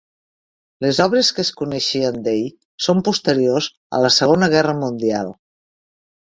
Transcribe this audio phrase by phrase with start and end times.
[0.85, 2.47] Les obres que es coneixen d'ell,
[2.85, 3.69] són posteriors
[3.99, 5.33] a la Segona Guerra Mundial.